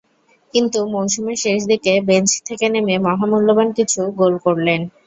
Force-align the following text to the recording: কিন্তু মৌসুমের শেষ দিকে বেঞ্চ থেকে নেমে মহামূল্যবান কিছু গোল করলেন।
কিন্তু 0.53 0.79
মৌসুমের 0.93 1.37
শেষ 1.37 1.59
দিকে 1.71 1.93
বেঞ্চ 2.07 2.31
থেকে 2.47 2.65
নেমে 2.73 2.95
মহামূল্যবান 3.05 3.67
কিছু 3.77 3.99
গোল 4.19 4.33
করলেন। 4.45 4.81